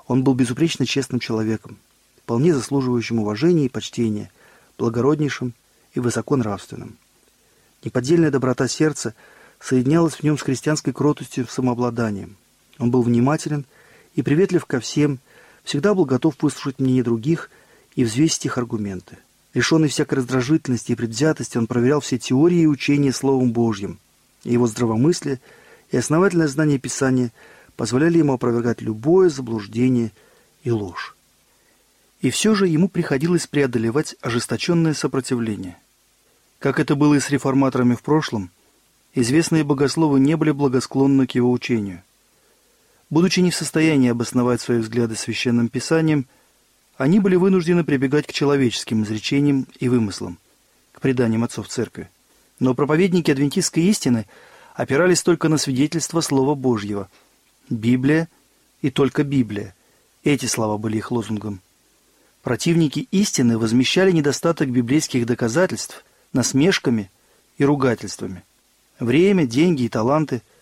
Он 0.07 0.23
был 0.23 0.35
безупречно 0.35 0.87
честным 0.87 1.19
человеком, 1.19 1.77
вполне 2.23 2.55
заслуживающим 2.55 3.19
уважения 3.19 3.67
и 3.67 3.69
почтения, 3.69 4.31
благороднейшим 4.79 5.55
и 5.95 5.99
высоконравственным. 5.99 6.97
Неподдельная 7.83 8.31
доброта 8.31 8.69
сердца 8.69 9.13
соединялась 9.59 10.15
в 10.15 10.23
нем 10.23 10.39
с 10.39 10.43
христианской 10.43 10.93
кротостью 10.93 11.47
и 11.47 11.51
самообладанием. 11.51 12.37
Он 12.79 12.93
был 12.93 13.03
внимателен 13.03 13.65
и 14.15 14.23
приветлив 14.23 14.67
ко 14.67 14.79
всем, 14.79 15.19
всегда 15.65 15.95
был 15.95 16.05
готов 16.05 16.37
выслушать 16.41 16.79
мнение 16.79 17.03
других 17.03 17.51
и 17.97 18.05
взвесить 18.05 18.47
их 18.47 18.57
аргументы. 18.57 19.19
Лишенный 19.55 19.89
всякой 19.89 20.15
раздражительности 20.15 20.93
и 20.93 20.95
предвзятости, 20.95 21.59
он 21.59 21.67
проверял 21.67 22.01
все 22.01 22.19
теории 22.19 22.61
и 22.61 22.67
учения 22.67 23.13
Словом 23.13 23.53
Божьим. 23.53 23.99
И 24.45 24.53
его 24.53 24.67
здравомыслие 24.67 25.41
и 25.91 25.97
основательное 25.97 26.49
знание 26.49 26.79
Писания 26.79 27.33
позволяли 27.77 28.19
ему 28.19 28.33
опровергать 28.33 28.81
любое 28.81 29.29
заблуждение 29.29 30.13
и 30.65 30.71
ложь. 30.71 31.15
И 32.21 32.31
все 32.31 32.55
же 32.55 32.67
ему 32.67 32.89
приходилось 32.89 33.47
преодолевать 33.47 34.17
ожесточенное 34.21 34.95
сопротивление. 34.95 35.77
Как 36.59 36.79
это 36.79 36.95
было 36.95 37.15
и 37.15 37.21
с 37.21 37.31
реформаторами 37.31 37.95
в 37.95 38.03
прошлом, 38.03 38.51
известные 39.15 39.65
богословы 39.65 40.21
не 40.21 40.37
были 40.37 40.53
благосклонны 40.53 41.27
к 41.27 41.33
его 41.33 41.51
учению. 41.51 42.03
Будучи 43.11 43.41
не 43.41 43.51
в 43.51 43.57
состоянии 43.57 44.11
обосновать 44.11 44.61
свои 44.61 44.79
взгляды 44.79 45.17
священным 45.17 45.69
писанием, 45.69 46.27
они 46.97 47.21
были 47.21 47.37
вынуждены 47.37 47.85
прибегать 47.85 48.27
к 48.27 48.33
человеческим 48.33 49.03
изречениям 49.05 49.67
и 49.79 49.89
вымыслам, 49.89 50.39
к 50.93 51.01
преданиям 51.01 51.45
отцов 51.45 51.69
церкви. 51.69 52.11
Но 52.59 52.75
проповедники 52.75 53.31
адвентистской 53.31 53.85
истины 53.85 54.27
опирались 54.75 55.23
только 55.23 55.49
на 55.49 55.59
свидетельство 55.59 56.21
Слова 56.21 56.55
Божьего. 56.55 57.09
Библия 57.69 58.29
и 58.81 58.91
только 58.91 59.25
Библия. 59.25 59.75
Эти 60.25 60.47
слова 60.47 60.79
были 60.79 60.99
их 60.99 61.11
лозунгом. 61.11 61.61
Противники 62.43 63.09
истины 63.11 63.59
возмещали 63.59 64.11
недостаток 64.11 64.71
библейских 64.71 65.27
доказательств 65.27 66.05
насмешками 66.33 67.11
и 67.59 67.65
ругательствами. 67.65 68.43
Время, 68.99 69.47
деньги 69.47 69.83
и 69.85 69.89
таланты– 69.89 70.43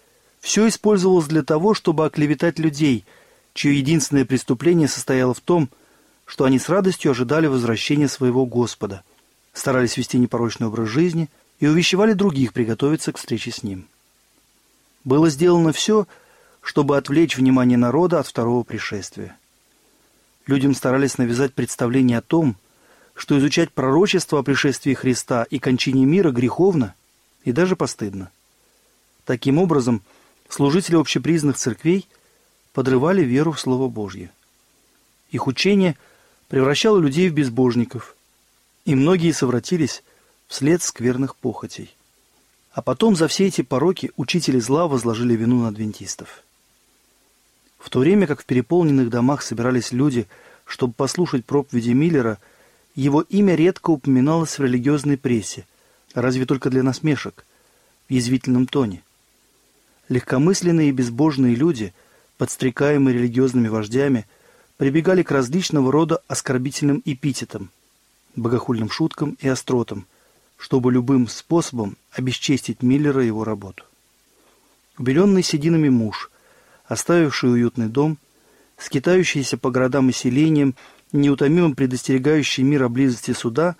все 0.40 0.68
использовалось 0.68 1.26
для 1.26 1.42
того, 1.42 1.74
чтобы 1.74 2.06
оклеветать 2.06 2.58
людей, 2.58 3.04
чье 3.52 3.78
единственное 3.78 4.24
преступление 4.24 4.88
состояло 4.88 5.34
в 5.34 5.40
том, 5.40 5.68
что 6.30 6.44
они 6.44 6.60
с 6.60 6.68
радостью 6.68 7.10
ожидали 7.10 7.48
возвращения 7.48 8.06
своего 8.06 8.46
Господа, 8.46 9.02
старались 9.52 9.96
вести 9.96 10.16
непорочный 10.16 10.68
образ 10.68 10.88
жизни 10.88 11.28
и 11.58 11.66
увещевали 11.66 12.12
других 12.12 12.52
приготовиться 12.52 13.12
к 13.12 13.18
встрече 13.18 13.50
с 13.50 13.64
Ним. 13.64 13.88
Было 15.02 15.28
сделано 15.28 15.72
все, 15.72 16.06
чтобы 16.60 16.96
отвлечь 16.96 17.36
внимание 17.36 17.76
народа 17.76 18.20
от 18.20 18.28
второго 18.28 18.62
пришествия. 18.62 19.36
Людям 20.46 20.72
старались 20.72 21.18
навязать 21.18 21.52
представление 21.52 22.18
о 22.18 22.22
том, 22.22 22.54
что 23.14 23.36
изучать 23.36 23.72
пророчество 23.72 24.38
о 24.38 24.44
пришествии 24.44 24.94
Христа 24.94 25.42
и 25.50 25.58
кончине 25.58 26.04
мира 26.04 26.30
греховно 26.30 26.94
и 27.42 27.50
даже 27.50 27.74
постыдно. 27.74 28.30
Таким 29.24 29.58
образом, 29.58 30.00
служители 30.48 30.94
общепризнанных 30.94 31.56
церквей 31.56 32.06
подрывали 32.72 33.24
веру 33.24 33.50
в 33.50 33.58
Слово 33.58 33.88
Божье. 33.88 34.30
Их 35.32 35.48
учение– 35.48 35.96
превращала 36.50 36.98
людей 36.98 37.30
в 37.30 37.32
безбожников, 37.32 38.16
и 38.84 38.96
многие 38.96 39.30
совратились 39.30 40.02
вслед 40.48 40.82
скверных 40.82 41.36
похотей. 41.36 41.94
А 42.72 42.82
потом 42.82 43.14
за 43.14 43.28
все 43.28 43.46
эти 43.46 43.62
пороки 43.62 44.10
учители 44.16 44.58
зла 44.58 44.88
возложили 44.88 45.36
вину 45.36 45.62
на 45.62 45.68
адвентистов. 45.68 46.42
В 47.78 47.88
то 47.88 48.00
время 48.00 48.26
как 48.26 48.42
в 48.42 48.44
переполненных 48.44 49.10
домах 49.10 49.42
собирались 49.42 49.92
люди, 49.92 50.26
чтобы 50.64 50.92
послушать 50.92 51.44
проповеди 51.44 51.90
Миллера, 51.90 52.38
его 52.96 53.20
имя 53.20 53.54
редко 53.54 53.90
упоминалось 53.90 54.58
в 54.58 54.64
религиозной 54.64 55.16
прессе, 55.16 55.66
разве 56.14 56.46
только 56.46 56.68
для 56.68 56.82
насмешек, 56.82 57.46
в 58.08 58.12
язвительном 58.12 58.66
тоне. 58.66 59.04
Легкомысленные 60.08 60.88
и 60.88 60.92
безбожные 60.92 61.54
люди, 61.54 61.94
подстрекаемые 62.38 63.16
религиозными 63.16 63.68
вождями– 63.68 64.26
прибегали 64.80 65.22
к 65.22 65.30
различного 65.30 65.92
рода 65.92 66.22
оскорбительным 66.26 67.02
эпитетам, 67.04 67.68
богохульным 68.34 68.88
шуткам 68.88 69.36
и 69.38 69.46
остротам, 69.46 70.06
чтобы 70.56 70.90
любым 70.90 71.28
способом 71.28 71.98
обесчестить 72.12 72.82
Миллера 72.82 73.22
и 73.22 73.26
его 73.26 73.44
работу. 73.44 73.84
Убеленный 74.96 75.42
сединами 75.42 75.90
муж, 75.90 76.30
оставивший 76.86 77.52
уютный 77.52 77.88
дом, 77.88 78.16
скитающийся 78.78 79.58
по 79.58 79.70
городам 79.70 80.08
и 80.08 80.14
селениям, 80.14 80.74
неутомимо 81.12 81.74
предостерегающий 81.74 82.62
мир 82.62 82.84
о 82.84 82.88
близости 82.88 83.32
суда, 83.32 83.76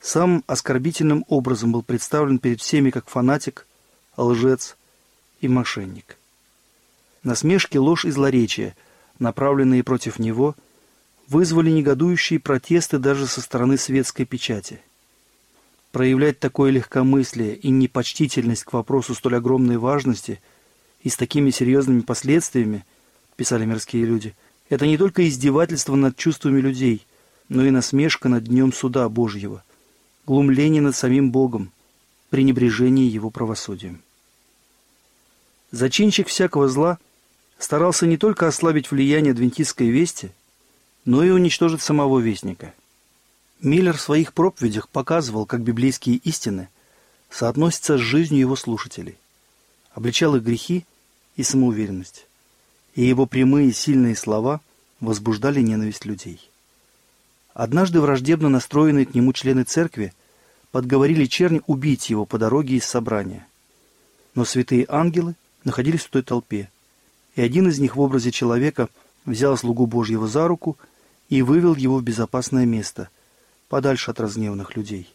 самым 0.00 0.44
оскорбительным 0.46 1.24
образом 1.26 1.72
был 1.72 1.82
представлен 1.82 2.38
перед 2.38 2.60
всеми 2.60 2.90
как 2.90 3.08
фанатик, 3.08 3.66
лжец 4.16 4.76
и 5.40 5.48
мошенник. 5.48 6.16
Насмешки, 7.24 7.78
ложь 7.78 8.04
и 8.04 8.12
злоречие– 8.12 8.76
направленные 9.18 9.82
против 9.82 10.18
него, 10.18 10.54
вызвали 11.28 11.70
негодующие 11.70 12.38
протесты 12.38 12.98
даже 12.98 13.26
со 13.26 13.40
стороны 13.40 13.78
светской 13.78 14.24
печати. 14.24 14.80
Проявлять 15.92 16.38
такое 16.38 16.70
легкомыслие 16.70 17.56
и 17.56 17.70
непочтительность 17.70 18.64
к 18.64 18.72
вопросу 18.72 19.14
столь 19.14 19.36
огромной 19.36 19.78
важности 19.78 20.40
и 21.02 21.08
с 21.08 21.16
такими 21.16 21.50
серьезными 21.50 22.00
последствиями, 22.00 22.84
писали 23.36 23.64
мирские 23.64 24.04
люди, 24.04 24.34
это 24.68 24.86
не 24.86 24.98
только 24.98 25.26
издевательство 25.28 25.94
над 25.94 26.16
чувствами 26.16 26.60
людей, 26.60 27.06
но 27.48 27.64
и 27.64 27.70
насмешка 27.70 28.28
над 28.28 28.44
днем 28.44 28.72
суда 28.72 29.08
Божьего, 29.08 29.62
глумление 30.26 30.82
над 30.82 30.96
самим 30.96 31.30
Богом, 31.30 31.72
пренебрежение 32.30 33.08
его 33.08 33.30
правосудием. 33.30 34.02
Зачинщик 35.70 36.28
всякого 36.28 36.68
зла– 36.68 36.98
старался 37.58 38.06
не 38.06 38.16
только 38.16 38.46
ослабить 38.46 38.90
влияние 38.90 39.32
адвентистской 39.32 39.88
вести, 39.88 40.30
но 41.04 41.24
и 41.24 41.30
уничтожить 41.30 41.82
самого 41.82 42.18
вестника. 42.18 42.74
Миллер 43.60 43.96
в 43.96 44.00
своих 44.00 44.32
проповедях 44.32 44.88
показывал, 44.88 45.46
как 45.46 45.62
библейские 45.62 46.16
истины 46.16 46.68
соотносятся 47.30 47.96
с 47.96 48.00
жизнью 48.00 48.40
его 48.40 48.56
слушателей, 48.56 49.16
обличал 49.92 50.36
их 50.36 50.42
грехи 50.42 50.84
и 51.36 51.42
самоуверенность, 51.42 52.26
и 52.94 53.04
его 53.04 53.26
прямые 53.26 53.72
сильные 53.72 54.16
слова 54.16 54.60
возбуждали 55.00 55.60
ненависть 55.60 56.04
людей. 56.04 56.50
Однажды 57.54 58.00
враждебно 58.00 58.50
настроенные 58.50 59.06
к 59.06 59.14
нему 59.14 59.32
члены 59.32 59.64
церкви 59.64 60.12
подговорили 60.70 61.24
черни 61.24 61.62
убить 61.66 62.10
его 62.10 62.26
по 62.26 62.36
дороге 62.38 62.76
из 62.76 62.84
собрания. 62.84 63.46
Но 64.34 64.44
святые 64.44 64.84
ангелы 64.90 65.34
находились 65.64 66.04
в 66.04 66.10
той 66.10 66.22
толпе– 66.22 66.68
и 67.36 67.42
один 67.42 67.68
из 67.68 67.78
них 67.78 67.94
в 67.94 68.00
образе 68.00 68.32
человека 68.32 68.88
взял 69.26 69.56
слугу 69.56 69.86
Божьего 69.86 70.26
за 70.26 70.48
руку 70.48 70.76
и 71.28 71.42
вывел 71.42 71.74
его 71.74 71.98
в 71.98 72.02
безопасное 72.02 72.64
место, 72.64 73.10
подальше 73.68 74.10
от 74.10 74.20
разгневанных 74.20 74.74
людей. 74.74 75.12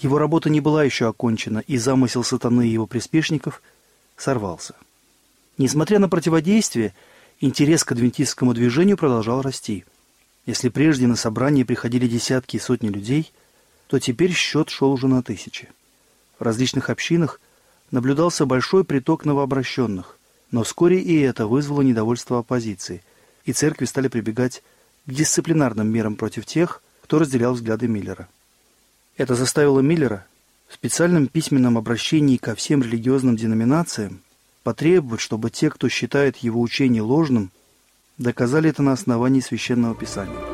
Его 0.00 0.18
работа 0.18 0.48
не 0.48 0.60
была 0.60 0.84
еще 0.84 1.08
окончена, 1.08 1.58
и 1.58 1.76
замысел 1.76 2.24
сатаны 2.24 2.68
и 2.68 2.72
его 2.72 2.86
приспешников 2.86 3.62
сорвался. 4.16 4.74
Несмотря 5.58 5.98
на 5.98 6.08
противодействие, 6.08 6.94
интерес 7.40 7.84
к 7.84 7.92
адвентистскому 7.92 8.54
движению 8.54 8.96
продолжал 8.96 9.42
расти. 9.42 9.84
Если 10.46 10.68
прежде 10.68 11.06
на 11.06 11.16
собрание 11.16 11.64
приходили 11.64 12.06
десятки 12.06 12.56
и 12.56 12.60
сотни 12.60 12.88
людей, 12.88 13.32
то 13.86 13.98
теперь 13.98 14.32
счет 14.32 14.68
шел 14.68 14.92
уже 14.92 15.08
на 15.08 15.22
тысячи. 15.22 15.70
В 16.38 16.42
различных 16.42 16.90
общинах 16.90 17.40
наблюдался 17.90 18.46
большой 18.46 18.84
приток 18.84 19.24
новообращенных, 19.24 20.18
но 20.54 20.62
вскоре 20.62 21.00
и 21.00 21.18
это 21.18 21.48
вызвало 21.48 21.82
недовольство 21.82 22.38
оппозиции, 22.38 23.02
и 23.44 23.52
церкви 23.52 23.86
стали 23.86 24.06
прибегать 24.06 24.62
к 25.04 25.10
дисциплинарным 25.10 25.88
мерам 25.88 26.14
против 26.14 26.46
тех, 26.46 26.80
кто 27.02 27.18
разделял 27.18 27.54
взгляды 27.54 27.88
Миллера. 27.88 28.28
Это 29.16 29.34
заставило 29.34 29.80
Миллера 29.80 30.24
в 30.68 30.74
специальном 30.74 31.26
письменном 31.26 31.76
обращении 31.76 32.36
ко 32.36 32.54
всем 32.54 32.84
религиозным 32.84 33.34
деноминациям 33.34 34.20
потребовать, 34.62 35.20
чтобы 35.20 35.50
те, 35.50 35.70
кто 35.70 35.88
считает 35.88 36.36
его 36.36 36.60
учение 36.60 37.02
ложным, 37.02 37.50
доказали 38.18 38.70
это 38.70 38.84
на 38.84 38.92
основании 38.92 39.40
Священного 39.40 39.96
Писания. 39.96 40.53